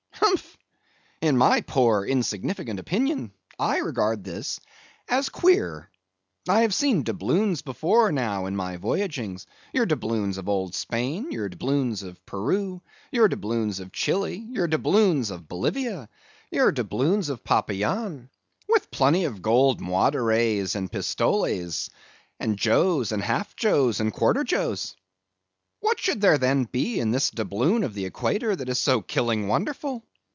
Humph! 0.13 0.55
in 1.21 1.35
my 1.37 1.61
poor, 1.61 2.05
insignificant 2.05 2.79
opinion, 2.79 3.31
I 3.59 3.77
regard 3.77 4.23
this 4.23 4.59
as 5.09 5.29
queer. 5.29 5.89
I 6.49 6.61
have 6.61 6.73
seen 6.75 7.01
doubloons 7.03 7.61
before 7.63 8.11
now 8.11 8.45
in 8.47 8.55
my 8.55 8.77
voyagings; 8.77 9.45
your 9.73 9.85
doubloons 9.87 10.37
of 10.37 10.47
old 10.47 10.73
Spain, 10.75 11.31
your 11.31 11.49
doubloons 11.49 12.01
of 12.03 12.23
Peru, 12.27 12.81
your 13.11 13.27
doubloons 13.27 13.79
of 13.79 13.91
Chili, 13.91 14.37
your 14.51 14.67
doubloons 14.67 15.31
of 15.31 15.47
Bolivia, 15.47 16.07
your 16.51 16.71
doubloons 16.71 17.29
of 17.29 17.43
Popayan; 17.43 18.29
with 18.69 18.91
plenty 18.91 19.25
of 19.25 19.41
gold 19.41 19.79
moidores 19.81 20.75
and 20.75 20.91
pistoles, 20.91 21.89
and 22.39 22.57
joes, 22.57 23.11
and 23.11 23.21
half 23.23 23.55
joes, 23.55 23.99
and 23.99 24.13
quarter 24.13 24.43
joes. 24.43 24.95
What 25.81 25.97
then 25.97 26.01
should 26.03 26.21
there 26.21 26.65
be 26.65 26.99
in 26.99 27.11
this 27.11 27.31
doubloon 27.31 27.83
of 27.83 27.93
the 27.95 28.05
Equator 28.05 28.55
that 28.55 28.69
is 28.69 28.79
so 28.79 29.01
killing 29.01 29.47
wonderful? 29.47 30.03